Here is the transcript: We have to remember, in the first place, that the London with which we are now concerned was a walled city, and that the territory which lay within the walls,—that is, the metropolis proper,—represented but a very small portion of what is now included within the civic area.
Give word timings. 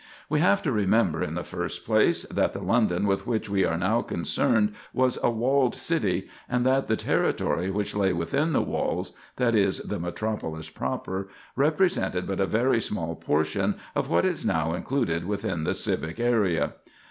We 0.29 0.39
have 0.39 0.63
to 0.63 0.71
remember, 0.71 1.21
in 1.21 1.35
the 1.35 1.43
first 1.43 1.85
place, 1.85 2.23
that 2.23 2.53
the 2.53 2.63
London 2.63 3.05
with 3.05 3.27
which 3.27 3.51
we 3.51 3.63
are 3.65 3.77
now 3.77 4.01
concerned 4.01 4.73
was 4.95 5.19
a 5.21 5.29
walled 5.29 5.75
city, 5.75 6.27
and 6.49 6.65
that 6.65 6.87
the 6.87 6.95
territory 6.95 7.69
which 7.69 7.93
lay 7.95 8.11
within 8.11 8.51
the 8.51 8.63
walls,—that 8.63 9.53
is, 9.53 9.77
the 9.77 9.99
metropolis 9.99 10.71
proper,—represented 10.71 12.25
but 12.25 12.39
a 12.39 12.47
very 12.47 12.81
small 12.81 13.15
portion 13.15 13.75
of 13.93 14.09
what 14.09 14.25
is 14.25 14.43
now 14.43 14.73
included 14.73 15.25
within 15.27 15.65
the 15.65 15.75
civic 15.75 16.19
area. 16.19 16.73